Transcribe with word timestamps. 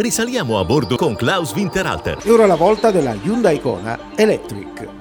Risaliamo 0.00 0.58
a 0.58 0.64
bordo 0.64 0.96
con 0.96 1.14
Klaus 1.14 1.52
Winterhalter. 1.52 2.20
E 2.22 2.30
ora 2.30 2.46
la 2.46 2.54
volta 2.54 2.90
della 2.90 3.12
Hyundai 3.12 3.60
Kona 3.60 3.98
Electric. 4.16 4.99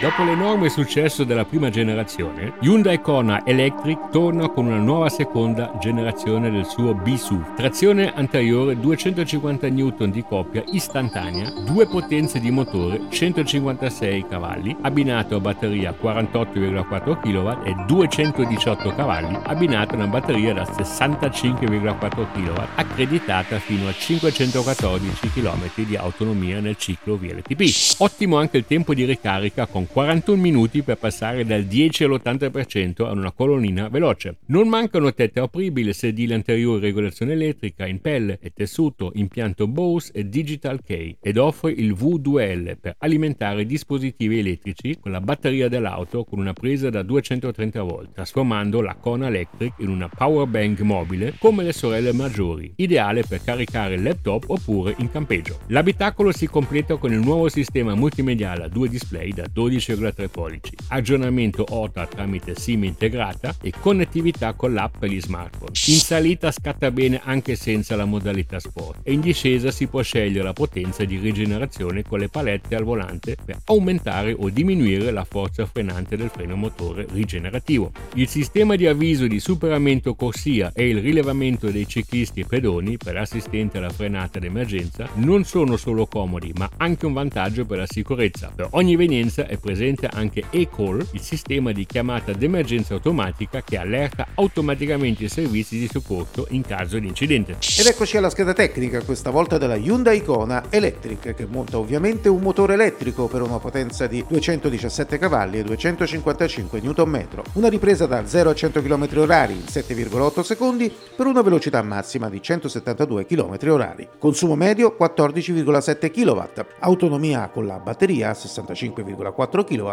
Dopo 0.00 0.24
l'enorme 0.24 0.70
successo 0.70 1.24
della 1.24 1.44
prima 1.44 1.68
generazione, 1.68 2.54
Hyundai 2.60 3.00
Kona 3.00 3.44
Electric 3.44 4.08
torna 4.10 4.48
con 4.48 4.66
una 4.66 4.78
nuova 4.78 5.10
seconda 5.10 5.76
generazione 5.78 6.50
del 6.50 6.64
suo 6.64 6.94
B-SUV. 6.94 7.54
Trazione 7.54 8.12
anteriore 8.14 8.78
250 8.78 9.68
N 9.68 10.10
di 10.10 10.24
coppia 10.26 10.64
istantanea, 10.70 11.50
due 11.64 11.86
potenze 11.86 12.40
di 12.40 12.50
motore 12.50 13.02
156 13.10 14.26
cavalli, 14.26 14.74
abbinato 14.80 15.36
a 15.36 15.40
batteria 15.40 15.94
48,4 16.00 17.20
kW 17.20 17.66
e 17.66 17.74
218 17.86 18.94
cavalli, 18.94 19.38
abbinato 19.42 19.92
a 19.92 19.96
una 19.96 20.06
batteria 20.06 20.54
da 20.54 20.62
65,4 20.62 22.26
kW, 22.32 22.62
accreditata 22.76 23.58
fino 23.58 23.88
a 23.88 23.92
514 23.92 25.30
km 25.32 25.70
di 25.74 25.96
autonomia 25.96 26.60
nel 26.60 26.76
ciclo 26.78 27.18
VLTP. 27.18 27.96
Ottimo 27.98 28.38
anche 28.38 28.56
il 28.56 28.64
tempo 28.66 28.94
di 28.94 29.04
ricarica 29.04 29.65
con 29.66 29.86
41 29.86 30.40
minuti 30.40 30.82
per 30.82 30.98
passare 30.98 31.44
dal 31.44 31.64
10 31.64 32.04
all'80% 32.04 33.04
a 33.06 33.12
una 33.12 33.32
colonnina 33.32 33.88
veloce. 33.88 34.36
Non 34.46 34.68
mancano 34.68 35.12
tette 35.12 35.40
apribili, 35.40 35.92
sedile 35.92 36.34
anteriore 36.34 36.80
regolazione 36.80 37.32
elettrica 37.32 37.86
in 37.86 38.00
pelle 38.00 38.38
e 38.40 38.50
tessuto, 38.54 39.12
impianto 39.14 39.66
Bose 39.66 40.12
e 40.14 40.28
Digital 40.28 40.82
Key 40.82 41.16
ed 41.20 41.38
offre 41.38 41.72
il 41.72 41.92
V2L 41.92 42.76
per 42.80 42.94
alimentare 42.98 43.66
dispositivi 43.66 44.38
elettrici 44.38 44.98
con 45.00 45.12
la 45.12 45.20
batteria 45.20 45.68
dell'auto 45.68 46.24
con 46.24 46.38
una 46.38 46.52
presa 46.52 46.90
da 46.90 47.02
230 47.02 47.82
volt, 47.82 48.12
trasformando 48.12 48.80
la 48.80 48.94
Kona 48.94 49.28
Electric 49.28 49.74
in 49.78 49.88
una 49.88 50.08
power 50.08 50.46
bank 50.46 50.80
mobile 50.80 51.34
come 51.38 51.62
le 51.62 51.72
sorelle 51.72 52.12
maggiori, 52.12 52.72
ideale 52.76 53.22
per 53.26 53.42
caricare 53.42 53.98
laptop 53.98 54.44
oppure 54.48 54.94
in 54.98 55.10
campeggio. 55.10 55.58
L'abitacolo 55.68 56.32
si 56.32 56.46
completa 56.46 56.96
con 56.96 57.12
il 57.12 57.20
nuovo 57.20 57.48
sistema 57.48 57.94
multimediale 57.94 58.64
a 58.64 58.68
due 58.68 58.88
display 58.88 59.32
da 59.32 59.46
12,3 59.56 60.28
pollici, 60.28 60.72
aggiornamento 60.88 61.64
OTA 61.66 62.06
tramite 62.06 62.54
SIM 62.54 62.84
integrata 62.84 63.54
e 63.62 63.72
connettività 63.80 64.52
con 64.52 64.74
l'app 64.74 64.98
per 64.98 65.08
gli 65.08 65.18
smartphone. 65.18 65.70
In 65.86 65.96
salita 65.96 66.50
scatta 66.50 66.90
bene 66.90 67.22
anche 67.24 67.56
senza 67.56 67.96
la 67.96 68.04
modalità 68.04 68.60
sport 68.60 69.00
e 69.02 69.14
in 69.14 69.20
discesa 69.22 69.70
si 69.70 69.86
può 69.86 70.02
scegliere 70.02 70.44
la 70.44 70.52
potenza 70.52 71.06
di 71.06 71.16
rigenerazione 71.16 72.02
con 72.02 72.18
le 72.18 72.28
palette 72.28 72.74
al 72.74 72.84
volante 72.84 73.34
per 73.42 73.60
aumentare 73.64 74.34
o 74.38 74.50
diminuire 74.50 75.10
la 75.10 75.24
forza 75.24 75.64
frenante 75.64 76.18
del 76.18 76.28
freno 76.28 76.54
motore 76.54 77.06
rigenerativo. 77.10 77.92
Il 78.16 78.28
sistema 78.28 78.76
di 78.76 78.86
avviso 78.86 79.26
di 79.26 79.40
superamento 79.40 80.14
corsia 80.14 80.70
e 80.74 80.86
il 80.86 81.00
rilevamento 81.00 81.70
dei 81.70 81.88
ciclisti 81.88 82.40
e 82.40 82.46
pedoni 82.46 82.98
per 82.98 83.16
assistente 83.16 83.78
alla 83.78 83.88
frenata 83.88 84.38
d'emergenza 84.38 85.08
non 85.14 85.44
sono 85.44 85.78
solo 85.78 86.06
comodi 86.06 86.52
ma 86.56 86.68
anche 86.76 87.06
un 87.06 87.14
vantaggio 87.14 87.64
per 87.64 87.78
la 87.78 87.86
sicurezza. 87.88 88.52
Per 88.54 88.68
ogni 88.72 88.92
evenienza 88.92 89.45
è 89.46 89.56
presente 89.56 90.08
anche 90.12 90.44
eCall, 90.50 91.06
il 91.12 91.20
sistema 91.20 91.72
di 91.72 91.86
chiamata 91.86 92.32
d'emergenza 92.32 92.94
automatica 92.94 93.62
che 93.62 93.76
allerta 93.76 94.28
automaticamente 94.34 95.24
i 95.24 95.28
servizi 95.28 95.78
di 95.78 95.88
soccorso 95.90 96.46
in 96.50 96.62
caso 96.62 96.98
di 96.98 97.06
incidente. 97.06 97.56
Ed 97.78 97.86
eccoci 97.86 98.16
alla 98.16 98.30
scheda 98.30 98.52
tecnica, 98.52 99.02
questa 99.02 99.30
volta 99.30 99.58
della 99.58 99.76
Hyundai 99.76 100.22
Kona 100.22 100.64
Electric, 100.70 101.34
che 101.34 101.46
monta 101.46 101.78
ovviamente 101.78 102.28
un 102.28 102.40
motore 102.40 102.74
elettrico 102.74 103.26
per 103.26 103.42
una 103.42 103.58
potenza 103.58 104.06
di 104.06 104.24
217 104.26 105.18
cavalli 105.18 105.58
e 105.58 105.62
255 105.62 106.80
Nm, 106.80 107.26
una 107.54 107.68
ripresa 107.68 108.06
da 108.06 108.26
0 108.26 108.50
a 108.50 108.54
100 108.54 108.82
km/h 108.82 109.50
in 109.50 109.64
7,8 109.66 110.40
secondi 110.42 110.92
per 111.16 111.26
una 111.26 111.42
velocità 111.42 111.82
massima 111.82 112.28
di 112.28 112.42
172 112.42 113.26
km/h, 113.26 114.08
consumo 114.18 114.54
medio 114.54 114.96
14,7 114.98 116.10
kW, 116.10 116.60
autonomia 116.80 117.48
con 117.48 117.66
la 117.66 117.78
batteria 117.78 118.32
65,4 118.32 119.35
4 119.44 119.64
kW 119.64 119.90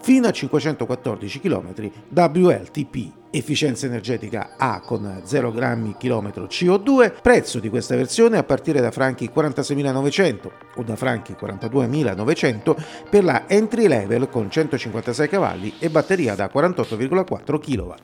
fino 0.00 0.28
a 0.28 0.32
514 0.32 1.40
km 1.40 1.90
WLTP. 2.08 3.25
Efficienza 3.36 3.84
energetica 3.84 4.54
A 4.56 4.80
con 4.80 5.20
0 5.22 5.52
grammi 5.52 5.96
km 5.98 6.46
CO2, 6.48 7.12
prezzo 7.20 7.58
di 7.58 7.68
questa 7.68 7.94
versione 7.94 8.38
a 8.38 8.44
partire 8.44 8.80
da 8.80 8.90
franchi 8.90 9.30
46.900 9.32 10.50
o 10.76 10.82
da 10.82 10.96
franchi 10.96 11.36
42.900 11.38 12.76
per 13.10 13.24
la 13.24 13.44
entry 13.46 13.88
level 13.88 14.30
con 14.30 14.50
156 14.50 15.28
cavalli 15.28 15.74
e 15.78 15.90
batteria 15.90 16.34
da 16.34 16.50
48,4 16.52 17.58
kW. 17.58 17.94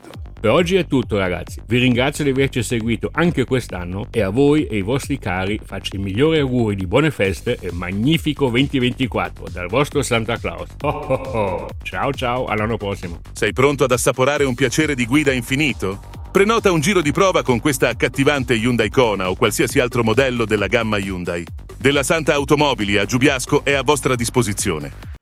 Per 0.43 0.51
oggi 0.51 0.75
è 0.75 0.85
tutto 0.85 1.17
ragazzi, 1.17 1.61
vi 1.67 1.77
ringrazio 1.77 2.25
di 2.25 2.31
averci 2.31 2.61
seguito 2.63 3.09
anche 3.13 3.45
quest'anno 3.45 4.07
e 4.11 4.19
a 4.19 4.27
voi 4.27 4.65
e 4.65 4.75
ai 4.75 4.81
vostri 4.81 5.17
cari 5.17 5.57
faccio 5.63 5.95
i 5.95 5.99
migliori 5.99 6.39
auguri 6.39 6.75
di 6.75 6.85
buone 6.85 7.11
feste 7.11 7.57
e 7.61 7.71
magnifico 7.71 8.49
2024 8.49 9.45
dal 9.53 9.69
vostro 9.69 10.01
Santa 10.01 10.37
Claus. 10.37 10.67
Oh 10.81 10.89
oh 10.89 11.13
oh. 11.13 11.67
Ciao 11.83 12.11
ciao, 12.11 12.47
all'anno 12.47 12.75
prossimo. 12.75 13.21
Sei 13.31 13.53
pronto 13.53 13.85
ad 13.85 13.91
assaporare 13.91 14.43
un 14.43 14.53
piacere 14.53 14.95
di 14.95 15.05
guida 15.23 15.31
infinito? 15.31 16.01
Prenota 16.31 16.71
un 16.71 16.81
giro 16.81 17.01
di 17.01 17.13
prova 17.13 17.43
con 17.43 17.61
questa 17.61 17.87
accattivante 17.87 18.55
Hyundai 18.55 18.89
Kona 18.89 19.29
o 19.29 19.35
qualsiasi 19.35 19.79
altro 19.79 20.03
modello 20.03 20.43
della 20.43 20.67
gamma 20.67 20.97
Hyundai. 20.97 21.45
Della 21.77 22.03
Santa 22.03 22.33
Automobili 22.33 22.97
a 22.97 23.05
Giubiasco 23.05 23.63
è 23.63 23.71
a 23.71 23.83
vostra 23.83 24.15
disposizione. 24.15 25.21